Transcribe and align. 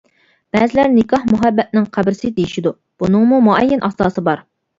بەزىلەر 0.55 0.87
نىكاھ 0.93 1.27
مۇھەببەتنىڭ 1.31 1.85
قەبرىسى 1.99 2.33
دېيىشىدۇ، 2.39 2.73
بۇنىڭمۇ 3.05 3.43
مۇئەييەن 3.51 3.87
ئاساسى 3.91 4.27
بار. 4.31 4.45